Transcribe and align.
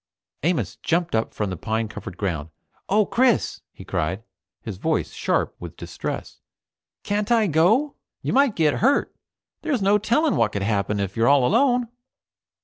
Amos 0.41 0.77
jumped 0.77 1.13
up 1.13 1.31
from 1.31 1.51
the 1.51 1.55
pine 1.55 1.87
covered 1.87 2.17
ground. 2.17 2.49
"Oh, 2.89 3.05
Chris!" 3.05 3.61
he 3.71 3.85
cried, 3.85 4.23
his 4.59 4.79
voice 4.79 5.13
sharp 5.13 5.55
with 5.59 5.77
distress, 5.77 6.41
"can't 7.03 7.31
I 7.31 7.45
go? 7.45 7.93
You 8.23 8.33
might 8.33 8.55
get 8.55 8.79
hurt. 8.79 9.15
There's 9.61 9.83
no 9.83 9.99
telling 9.99 10.35
what 10.37 10.53
could 10.53 10.63
happen 10.63 10.99
if 10.99 11.15
you're 11.15 11.27
all 11.29 11.45
alone!" 11.45 11.87